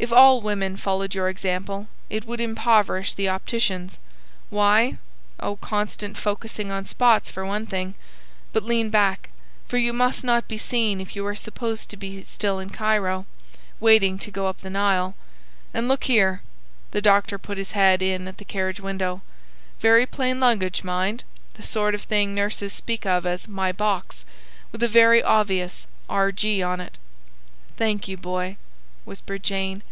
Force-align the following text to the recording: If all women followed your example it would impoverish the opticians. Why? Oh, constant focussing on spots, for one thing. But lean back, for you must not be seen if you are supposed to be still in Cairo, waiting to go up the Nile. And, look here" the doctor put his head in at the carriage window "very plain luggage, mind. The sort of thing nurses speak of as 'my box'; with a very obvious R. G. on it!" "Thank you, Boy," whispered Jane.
If 0.00 0.12
all 0.12 0.40
women 0.40 0.76
followed 0.76 1.12
your 1.12 1.28
example 1.28 1.88
it 2.08 2.24
would 2.24 2.40
impoverish 2.40 3.14
the 3.14 3.28
opticians. 3.28 3.98
Why? 4.48 4.98
Oh, 5.40 5.56
constant 5.56 6.16
focussing 6.16 6.70
on 6.70 6.84
spots, 6.84 7.30
for 7.32 7.44
one 7.44 7.66
thing. 7.66 7.96
But 8.52 8.62
lean 8.62 8.90
back, 8.90 9.30
for 9.66 9.76
you 9.76 9.92
must 9.92 10.22
not 10.22 10.46
be 10.46 10.56
seen 10.56 11.00
if 11.00 11.16
you 11.16 11.26
are 11.26 11.34
supposed 11.34 11.88
to 11.90 11.96
be 11.96 12.22
still 12.22 12.60
in 12.60 12.70
Cairo, 12.70 13.26
waiting 13.80 14.20
to 14.20 14.30
go 14.30 14.46
up 14.46 14.60
the 14.60 14.70
Nile. 14.70 15.16
And, 15.74 15.88
look 15.88 16.04
here" 16.04 16.42
the 16.92 17.02
doctor 17.02 17.36
put 17.36 17.58
his 17.58 17.72
head 17.72 18.00
in 18.00 18.28
at 18.28 18.38
the 18.38 18.44
carriage 18.44 18.78
window 18.78 19.22
"very 19.80 20.06
plain 20.06 20.38
luggage, 20.38 20.84
mind. 20.84 21.24
The 21.54 21.64
sort 21.64 21.96
of 21.96 22.02
thing 22.02 22.36
nurses 22.36 22.72
speak 22.72 23.04
of 23.04 23.26
as 23.26 23.48
'my 23.48 23.72
box'; 23.72 24.24
with 24.70 24.84
a 24.84 24.86
very 24.88 25.24
obvious 25.24 25.88
R. 26.08 26.30
G. 26.30 26.62
on 26.62 26.80
it!" 26.80 26.98
"Thank 27.76 28.06
you, 28.06 28.16
Boy," 28.16 28.58
whispered 29.04 29.42
Jane. 29.42 29.82